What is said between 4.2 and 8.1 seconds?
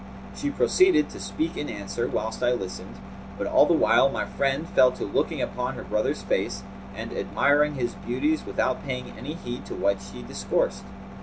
friend fell to looking upon her brother's face and admiring his